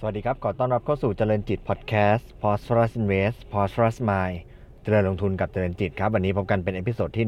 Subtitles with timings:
[0.00, 4.36] สวัสดีครับ ขอต้อนรับเข้าสู่เจริญจิตพอดแคสต์ Prosperous Invest Prosperous Mind
[4.82, 7.26] เจริญลงทุนกับเจริญจิตครับ วันนี้พบกันเป็น episode ที่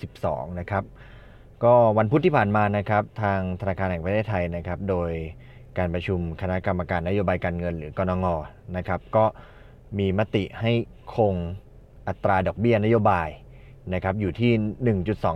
[0.00, 0.84] 192 นะครับ
[1.64, 5.10] ก็วันพุธที่ผ่านมานะครับ ทางธนาคารแห่งประเทศไทยนะครับ โดย
[5.78, 8.26] การประชุมคณะกรรมการนโยบายการเงินหรือกนง
[8.76, 9.24] นะครับ ก็
[9.98, 10.72] มีมติให้
[11.14, 11.34] คง
[12.08, 13.28] อัตราดอกเบี้ยนโยบาย
[13.94, 14.52] นะครับอยู่ที่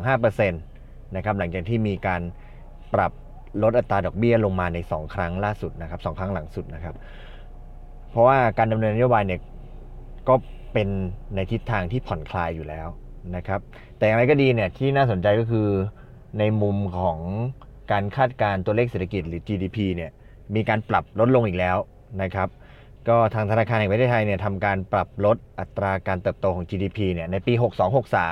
[0.03, 2.23] 1.25%นะครับ หลังจากที่มีการ
[2.95, 3.13] ปรับ
[3.63, 6.95] ลดอัตราดอกเบี้ยลงมาใน 2 ครั้งล่าสุดนะครับสครั้งหลังสุดนะครับ
[8.11, 9.41] เพราะว่าการดำเนินนโยบายเนี่ย
[10.29, 10.35] ก็
[10.73, 10.89] เป็น
[11.35, 12.87] ในทิศทางที่ผ่อนคลายอยู่แล้ว
[13.37, 13.61] นะครับ
[13.97, 15.69] แต่อย่างไรก็ดีเนี่ยที่น่าสนใจก็คือ
[16.39, 17.19] ในมุมของ
[17.93, 20.11] การคาดการตัวเลขเศรษฐกิจหรือ GDP เนี่ย
[20.55, 21.77] มีการปรับลดลงอีกแล้ว
[22.23, 22.49] นะครับ
[23.09, 27.53] ก็ทางธนาคารแห่งประเทศไทยเนี่ยทำการปรับลดอัตราการเติบโตของ GDP เนี่ยในปี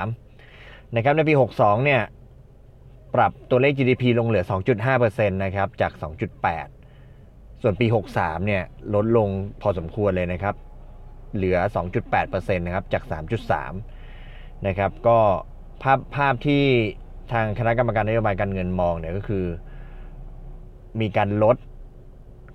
[0.09, 2.01] 6263 นะครับในปี 62เนี่ย
[3.15, 4.43] ปรับตัวเลข GDP ลงเหลือ
[4.89, 5.91] 2.5%นะครับ จาก
[6.57, 8.63] 2.8 ส่วนปี 63 เนี่ย
[8.95, 9.29] ลดลง
[9.61, 10.55] พอสมควรเลยนะครับ
[11.35, 11.57] เหลือ
[12.07, 13.03] 2.8%นะครับ จาก
[13.85, 15.17] 3.3 นะครับ ก็
[15.83, 16.63] ภาพภาพที่
[17.31, 19.45] ทางคณะกรรมการนโยบายการเงินมองเนี่ยก็คือ
[21.01, 21.57] มีการลด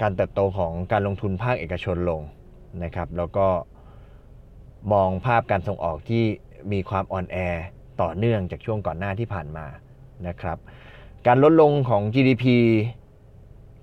[0.02, 2.20] การเติบโตของการลงทุนภาคเอกชนลง
[2.84, 3.46] นะครับ แล้วก็
[4.92, 6.24] มองภาพการส่งออกที่
[6.72, 7.36] มีความอ่อนแอ
[8.02, 9.66] ต่อเนื่องจากช่วงก่อนหน้าที่ผ่านมา
[10.28, 10.58] นะครับ
[11.26, 12.44] การลดลงของ GDP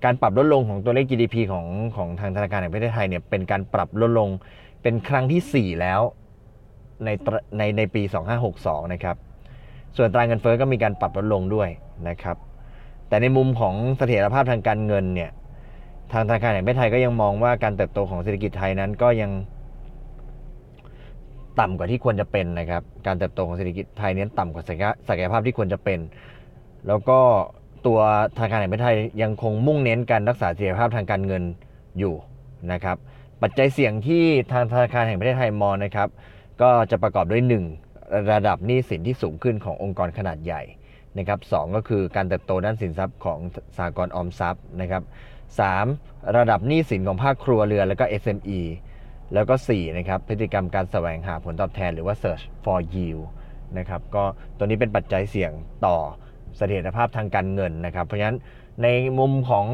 [0.04, 4.28] การปรับลดลงของตัวเลข GDP ของของทางธนาคารแห่งประเทศไทยเนี่ยเป็นการปรับลดลง
[4.82, 6.00] เป็นครั้งที่ 4 แล้ว
[7.04, 7.08] ใน
[7.58, 8.02] ในในปี
[8.48, 9.16] 2562 นะครับ
[9.96, 11.68] ส่วนตราเงินเฟ้อก็มีการปรับลดลงด้วย
[12.08, 12.36] นะครับ
[13.08, 15.30] แต่ในมุมของเสถียรภาพทางการเงินเนี่ย
[16.12, 19.30] ทางธนาคารแห่งประเทศไทยก็ยังมองว่าการเติบโตของเศรษฐกิจไทยนั้นก็ยัง
[21.60, 26.00] ต่ำกว่าที่ควรจะเป็นนะครับ การเติบโตของเศรษฐกิจไทยเนี้ต่ำกว่าศักยภาพที่ควรจะเป็น
[26.88, 27.18] แล้วก็
[27.86, 28.00] ตัว
[28.36, 31.42] ธนาคารแห่งประเทศไทยยังคงมุ่งเน้นการรักษาเสถียรภาพทางการเงิน
[31.98, 32.14] อยู่
[32.72, 32.96] นะครับ
[33.42, 36.08] ปัจจัยเสี่ยงที่ทางธนาคารแห่งประเทศไทยมองนะครับ
[36.62, 37.42] ก็จะประกอบด้วย
[37.86, 38.30] 1.
[38.32, 40.62] ระดับหนี้สินที่สูงขึ้นขององค์กรขนาดใหญ่
[41.18, 43.38] นะครับสก็คือการเติบโตด้านสินทรัพย์ของ
[43.78, 45.02] สากลออมทรัพย์นะครับ
[45.68, 46.36] 3.
[46.36, 48.60] ระดับหนี้สินของภาคครัวเรือนและก็ SME
[49.34, 53.24] แล้วก็4นะครับพฤติกรรมการแสวงหาผลตอบแทนหรือว่า search for yield
[53.78, 54.24] นะครับก็
[54.56, 55.52] ตัวนี้เป็นปัจจัยเสี่ยง
[55.86, 55.96] ต่อ
[56.56, 58.38] เสถียรภาพทางการเงินนะครับ เพราะฉะนั้น
[58.82, 59.66] ในมุมของ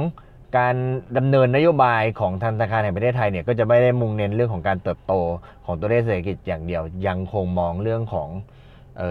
[0.58, 0.76] การ
[1.16, 5.12] ดำเนินนโยบายของธนาคารแห่งประเทศไทยเนี่ยก็จะไม่ได้มุ่งเน้นเรื่องของการเติบโต
[5.66, 8.28] ของตัวเลขเศรษฐกิจอย่างเดียว ยังคงมองเรื่องของ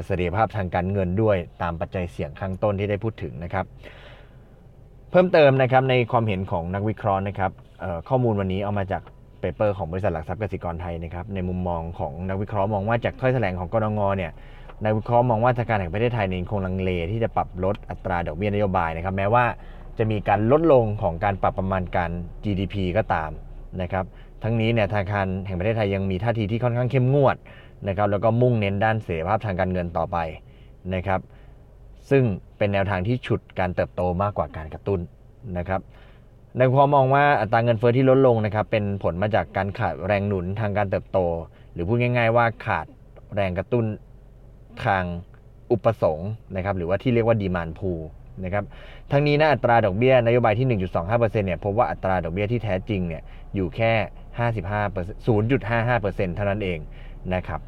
[0.06, 3.66] เสถียรภาพทางการเงินด้วยตามปัจจัยเสี่ยงข้างต้นที่ได้พูดถึงนะครับ
[5.12, 7.52] เพิ่มเติมนะครับในความเห็นของนักวิเคราะห์นะครับ
[8.10, 9.02] ข้อมูลวันนี้เอามาจาก
[9.44, 14.32] paper ของบริษัทหลักทรัพย์กสิกรไทยนะครับในมุมมองของนักวิเคราะห์มองว่าจากถ้อยแถลงของกนงเนี่ย
[14.84, 19.46] นักวิเคราะห์มองว่าธนาคารแห่งประเทศไทยยังคงลังเลที่จะปรับลดอัตราดอกเบี้ยนโยบายนะครับแม้ว่า
[19.98, 22.12] จะมีการลดลงของการปรับประมาณการ
[22.44, 23.32] GDP ก็ตาม
[23.82, 24.06] นะครับ
[24.44, 27.36] ทั้งนี้เนี่ยธนาคารแห่งประเทศไทยยังมีท่าทีที่ค่อนข้างเข้มงวด
[27.88, 30.18] นะครับแล้วก็มุ่งเน้นด้านเสรีภาพทางการเงินต่อไป
[30.96, 31.22] นะครับ
[32.10, 32.24] ซึ่ง
[32.58, 35.00] เป็นแนวทางที่ฉุดการเติบโตมากกว่าการกระตุ้น
[35.58, 35.82] นะครับ
[36.60, 41.20] นักวิเคราะห์มองว่าอัตราเงินเฟอ้อที่ลดลงนะครับเป็นผลมาจากการขาดแรงหนุนทางการเติบโต
[41.74, 42.86] หรือพูดง่าย ๆ ว่าขาด
[43.36, 43.86] แรงกระตุ้น
[44.86, 45.04] ทาง
[45.72, 47.92] อุปสงค์นะครับหรือว่าที่เรียกว่าดีมานพู
[48.44, 48.64] นะครับ
[49.12, 53.22] ทั้งนี้นะอัตราดอกเบี้ยนโยบายที่ 1.25%เนี่ยพบว่าอัตราดอกเบี้ยที่แท้จริงเนี่ย
[53.56, 53.92] อยู่แค่
[54.40, 55.28] 55%
[55.58, 56.80] 0.55%เท่านั้นเอง
[57.34, 57.62] นะครับ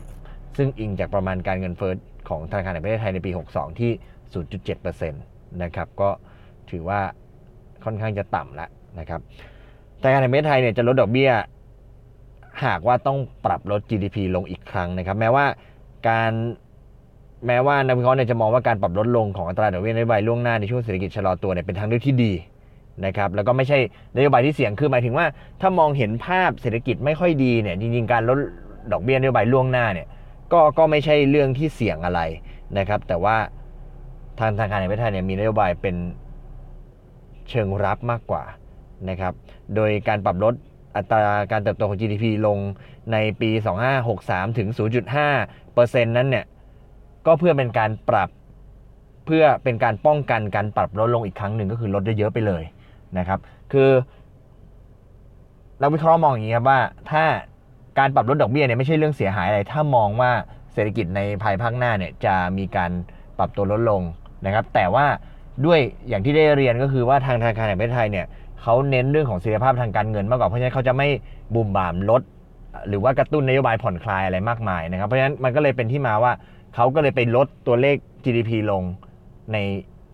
[0.58, 1.94] ซึ่งอิงจากประมาณการเงินเฟ้อ
[2.30, 3.92] ของธนาคารแห่งประเทศไทยในปี 62 ที่
[4.52, 6.10] 0.7%นะครับก็
[6.72, 7.02] ถือว่า
[7.86, 8.70] ค่อนข้างจะต่ำแล้ว
[9.00, 9.20] นะครับ
[10.00, 11.32] แต่การแห่งประเทศไทยเนี่ยจะลดดอกเบี้ย
[12.66, 15.46] หากว่าต้องปรับลด GDP ลงอีกครั้งนะครับ แม้ว่า
[16.10, 16.32] การ
[17.48, 22.34] แม้ว่านักวิเคราะห์เนี่ยจะมองว่าการปรับลดลงของอัตราดอกเบี้ยนโยบายล่วงหน้าในช่วงเศรษฐกิจชะลอตัวเนี่ยเป็นทางเลือกที่ดี
[23.06, 23.78] นะครับแล้วก็ไม่ใช่
[24.16, 25.26] นโยบายที่เสี่ยงคือหมายถึงว่า
[25.62, 28.38] ถ้ามองเห็นภาพเศรษฐกิจไม่ค่อยดีเนี่ยจริงๆการลด
[28.92, 30.08] ดอกเบี้ยนโยบายล่วงหน้าเนี่ย
[30.52, 32.22] ก็ก็ไม่ใช่เรื่องที่เสี่ยงอะไร
[32.78, 33.36] นะครับ แต่ว่า
[34.40, 35.96] ทางธนาคารแห่งประเทศไทยเนี่ยมีนโยบายเป็น
[37.50, 38.44] เชิงรับมากกว่า
[39.10, 39.34] นะครับ
[39.76, 40.54] โดยการปรับลด
[40.96, 42.58] อัตราการเติบโตของ GDP ลง
[43.12, 43.50] ในปี
[44.04, 44.68] 2563 ถึง
[45.38, 46.46] 0.5%นั้นเนี่ย
[47.26, 48.30] ก็เพื่อเป็นการปรับ
[49.26, 52.64] เพื่อเป็นการป้องกันการปรับลดลงอีกครั้งหนึ่งก็คือลดเยอะไปเลย
[53.18, 53.40] นะครับ
[53.74, 53.90] คือ
[55.82, 56.80] นักวิเคราะห์มองอย่างนี้ครับว่า
[57.12, 57.24] ถ้า
[58.00, 60.32] การปรับลดดอกเบี้ยเนี่ยไม่ใช่เรื่องเสียหายอะไร ถ้ามองว่า
[60.74, 62.92] เศรษฐกิจในภายภาคหน้าเนี่ยจะมีการ
[63.38, 64.02] ปรับตัวลดลง
[64.46, 65.06] นะครับ แต่ว่า
[65.66, 68.26] ด้วยอย่างที่ได้เรียนก็คือว่าทางธนาคารแห่งประเทศไทยเนี่ย
[68.62, 71.08] เขาเน้นเรื่องของเสถียรภาพทางการเงินมากกว่าเพราะฉะนั้นเขาจะไม่
[71.56, 72.22] บุ่มบ่ามลด
[72.88, 76.32] หรือว่ากระตุ้นนโยบายผ่อนคลายอะไรมากมายนะครับเพราะฉะนั้นมันก็เลยเป็นที่มาว่า
[76.76, 78.84] เขาก็เลยไปลดตัวเลข GDP ลง
[79.54, 79.58] ใน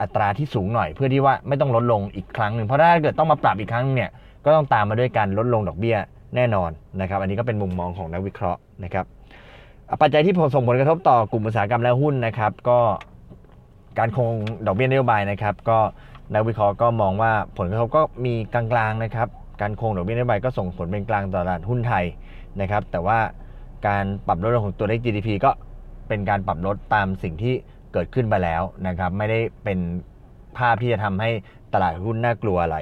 [0.01, 4.09] อัตราที่สูงหน่อย เพื่อที่ว่าไม่ต้องลดลงอีกครั้งหนึ่งเพราะถ้าเกิดต้องมาปรับอีกครั้งเนี่ย
[4.45, 5.97] ก็ต้องตามมาด้วยการลดลงดอกเบี้ย
[6.35, 6.69] แน่นอน
[7.01, 9.05] นะครับ อันนี้ก็เป็นมุมมองของนักวิเคราะห์นะครับ
[10.01, 12.79] ปัจจัยที่ส่งผลกระทบต่อกลุ่มอุตสาหกรรมและหุ้นนะครับ ก็
[13.99, 14.33] การคง
[14.65, 15.79] ดอกเบี้ยนโยบายนะครับ ก็
[16.33, 19.27] นักวิเคราะห์ก็มองว่าผลกระทบก็มีกลางๆนะครับ
[19.61, 22.05] การคงดอกเบี้ยนโยบายก็ส่งผลเป็นกลางต่อตลาดหุ้นไทย
[22.61, 23.19] นะครับ แต่ว่า
[23.87, 25.51] การปรับลดลงของตัวเลข GDP ก็
[26.07, 27.53] เป็นการปรับลดตามสิ่งที่
[27.93, 29.79] เกิดขึ้นไปแล้วนะครับ ไม่ได้เป็น
[30.57, 31.29] ภาพที่จะทำให้
[31.73, 32.77] ตลาดหุ้นน่ากลัวอะไร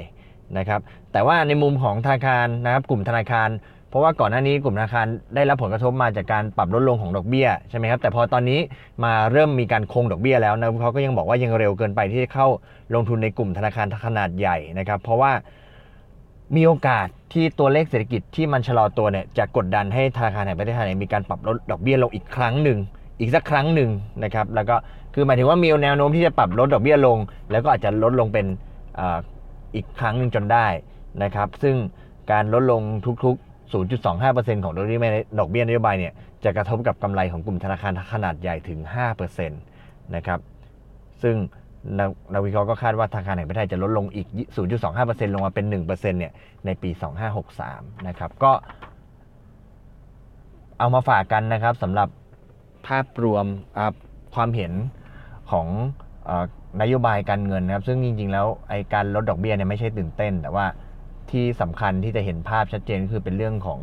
[0.58, 3.50] นะครับ แต่ว่าในมุมของธนาคารนะครับ กลุ่มธนาคาร
[3.89, 5.06] เพราะว่าก่อนหน้านี้กลุ่มธนาคาร
[5.36, 8.59] ได้รับผลกระทบมาจากการปรับลดลงของดอกเบี้ยใช่ไหมครับแต่พอตอนนี้
[9.03, 12.47] มาเริ่มมีการคงดอกเบี้ยแล้วนะเขาก็ยังบอกว่ายังเร็วเกินไปที่จะเข้า
[12.95, 15.31] ลงทุนในกลุ่มธนาคารขนาดใหญ่นะครับเพราะว่า
[16.56, 22.80] มีโอกาสที่ตัวเลขเศรษฐกิจที่มันชะลอตัวเนี่ยจะกดดันให้ธนาคารแห่งประเทศไทยมีการปรับลดดอกเบี้ยลงอีกครั้งหนึ่ง
[23.19, 23.89] อีกสักครั้งหนึ่ง
[24.24, 24.75] นะครับแล้วก็
[25.13, 27.18] คือหมายถึงว่ามีแนวโน้มที่จะปรับลดดอกเบี้ยลง
[27.51, 28.45] แล้วก็อาจจะลดลงเป็น
[29.00, 29.01] อ,
[29.75, 30.68] อีกครั้งหนึ่งจนได้
[31.24, 31.75] นะครับ ซึ่ง
[32.31, 32.81] การลดลง
[33.25, 36.13] ทุกๆ 0.25%ของดอกเบี้ยดอกเบี้ยนโยบายเนี่ย
[36.44, 38.80] จะกระทบกับกำไรของกลุ่มธนาคารขนาดใหญ่ถึง
[39.27, 40.39] 5%นะครับ
[41.24, 41.36] ซึ่ง
[42.33, 44.27] นักวิเคราะห์ก็คาดว่าธนาคารแห่งประเทศไทยจะลดลงอีก
[44.80, 46.33] 0.25%ลงมาเป็น 1%เนี่ย
[46.66, 46.89] ในปี
[47.50, 48.51] 2563 นะครับก็
[50.80, 52.10] เอามาฝากกันนะครับสำหรับ
[52.88, 53.45] ภาพรวม
[54.36, 54.74] ความเห็น
[55.51, 55.68] ของ
[56.30, 56.31] อ
[56.81, 60.65] นโยบายการเงินนะครับ ซึ่งจริง ๆ แล้วไอการลดดอกเบี้ยเนี่ยไม่ใช่ตื่นเต้น แต่ว่า
[61.31, 63.80] ที่สำคัญที่จะเห็นภาพชัดเจนก็คือเป็นเรื่องของ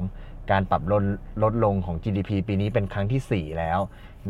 [0.50, 1.02] การปรับลด
[1.42, 3.78] ลดลงของ GDP ปีนี้เป็นครั้งที่ 4 แล้ว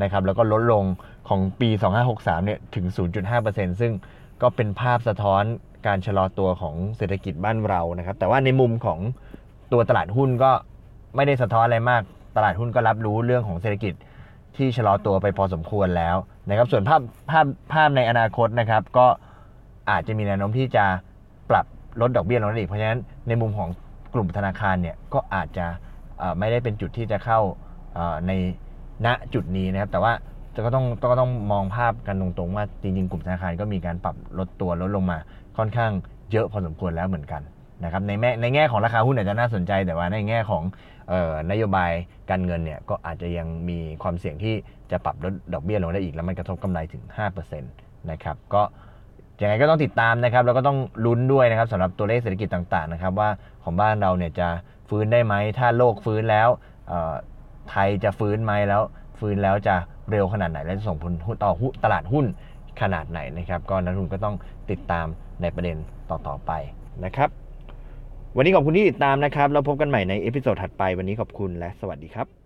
[0.03, 0.85] นะครับแล้วก็ลดลง
[1.29, 1.69] ของปี
[2.09, 2.87] 2563 เนี่ยถึง
[3.35, 3.93] 0.5%ซึ่ง
[4.43, 5.43] ก็เป็นภาพสะท้อน
[5.87, 8.99] การชะลอตัวของเศรษฐกิจบ้านเรานะครับ แต่ว่าในมุมของ
[9.73, 10.51] ตัวตลาดหุ้นก็
[11.17, 12.03] ไม่ได้สะท้อนอะไรมาก
[12.37, 13.95] ตลาดหุ้นก็รับรู้เรื่องของเศรษฐกิจ
[14.57, 16.17] ที่ชะลอตัวไปพอสมควรแล้ว
[16.49, 19.07] นะครับส่วนภาพภาพภาพในอนาคตนะครับ ก็
[19.91, 20.85] อาจจะมีแนวโน้มที่จะ
[21.51, 21.67] ปรับ
[22.01, 23.69] ลดดอกเบี้ยลงได้อีกเพราะฉะนั้นในมุมของ
[24.15, 25.67] กลุ่มธนาคารเนี่ยก็อาจจะ
[26.39, 27.41] ไม่ได้เป็นจุดที่จะเข้า
[28.27, 28.33] ใน
[29.07, 30.13] ณจุดนี้นะครับ แต่ว่า
[30.67, 35.19] ก็ต้องก็ต้องมองภาพกันตรงๆว่าจริงๆ กลุ่มธนาคารก็มีการปรับลดตัวลดลงมา
[35.59, 35.93] ค่อนข้าง
[36.33, 37.43] เยอะพอสมควรแล้วเหมือนกัน
[37.85, 40.63] นะครับในแง่ในแง่ของราคาหุ้นอาจจะน่าสนใจ แต่ว่าในแง่ของ
[41.13, 41.91] ออนโยบาย
[42.31, 44.55] การเงินเนี่ยก็อาจจะยังมีความเสี่ยงที่
[44.91, 47.03] จะปรับลดดอกเบี้ยลงได้อีก แล้วมันกระทบกำไรถึง
[47.37, 48.63] 5%นะครับก็
[49.43, 53.29] ยังไงก็ต้องติดตามนะครับแล้วก็ต้องลุ้นด้วยนะครับสำหรับตัวเลขเศรษฐกิจต่างๆนะครับว่า
[53.65, 54.49] ของบ้านเราเนี่ยจะ
[54.89, 56.49] ฟื้นได้ไหม ถ้าโลกฟื้นแล้ว
[57.71, 58.83] ไทยจะฟื้นไหมแล้ว
[59.19, 59.75] ฟื้นแล้วจะ
[60.11, 61.13] เร็วขนาดไหน และจะส่งผล
[61.45, 61.53] ต่อ
[61.85, 62.27] ตลาดหุ้น
[62.81, 64.37] ขนาดไหนนะครับ ก็นักลงทุนก็ต้อง
[64.71, 65.07] ติดตาม
[65.43, 65.77] ในประเด็น
[66.11, 66.53] ต่อๆไป
[67.05, 67.29] นะครับ
[68.37, 72.46] วันนี้ขอบคุณที่ติดตามนะครับ แล้วพบกันใหม่ใน episode ถัดไปวันนี้ขอบคุณและสวัสดีครับ